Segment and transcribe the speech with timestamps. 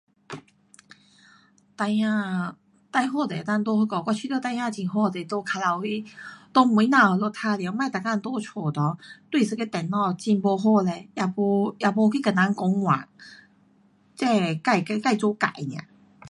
[1.77, 2.55] 孩儿
[2.91, 6.03] 最好都能够在那个，我觉得孩儿很好是在附近围，
[6.51, 7.55] 在门外那里玩耍。
[7.57, 8.21] 别每天在家内，
[9.29, 11.07] 对一个电脑会不好嘞。
[11.13, 13.07] 也没，也没去跟别人讲话，
[14.15, 14.29] 真
[14.61, 15.83] 的，自，自做自的 nia